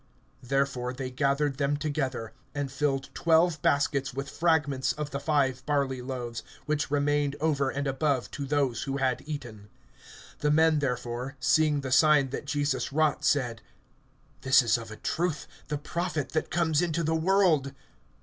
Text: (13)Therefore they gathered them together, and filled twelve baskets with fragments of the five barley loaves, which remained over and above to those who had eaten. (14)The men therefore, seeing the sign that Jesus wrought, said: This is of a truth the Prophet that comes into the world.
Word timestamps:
(13)Therefore 0.43 0.97
they 0.97 1.11
gathered 1.11 1.59
them 1.59 1.77
together, 1.77 2.33
and 2.55 2.71
filled 2.71 3.11
twelve 3.13 3.61
baskets 3.61 4.15
with 4.15 4.31
fragments 4.31 4.93
of 4.93 5.11
the 5.11 5.19
five 5.19 5.63
barley 5.67 6.01
loaves, 6.01 6.41
which 6.65 6.89
remained 6.89 7.35
over 7.39 7.69
and 7.69 7.85
above 7.85 8.31
to 8.31 8.43
those 8.47 8.81
who 8.89 8.97
had 8.97 9.21
eaten. 9.27 9.69
(14)The 10.41 10.53
men 10.55 10.79
therefore, 10.79 11.37
seeing 11.39 11.81
the 11.81 11.91
sign 11.91 12.31
that 12.31 12.45
Jesus 12.47 12.91
wrought, 12.91 13.23
said: 13.23 13.61
This 14.41 14.63
is 14.63 14.75
of 14.75 14.89
a 14.89 14.95
truth 14.97 15.45
the 15.67 15.77
Prophet 15.77 16.29
that 16.29 16.49
comes 16.49 16.81
into 16.81 17.03
the 17.03 17.13
world. 17.13 17.71